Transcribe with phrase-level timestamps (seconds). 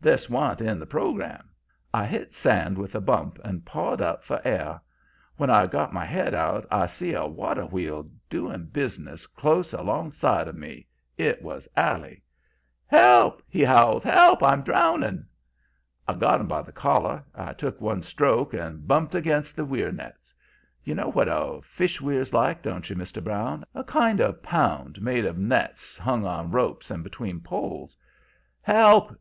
[0.00, 1.48] "This wa'n't in the program.
[1.94, 4.80] I hit sand with a bump and pawed up for air.
[5.36, 10.10] When I got my head out I see a water wheel doing business close along
[10.10, 10.88] side of me.
[11.16, 12.24] It was Allie.
[12.88, 14.02] "'Help!' he howls.
[14.02, 14.42] 'Help!
[14.42, 15.26] I'm drowning!'
[16.08, 17.22] "I got him by the collar,
[17.56, 20.34] took one stroke and bumped against the weir nets.
[20.82, 23.22] You know what a fish weir's like, don't you, Mr.
[23.22, 23.64] Brown?
[23.76, 27.96] a kind of pound, made of nets hung on ropes between poles.
[28.60, 29.16] "'Help!'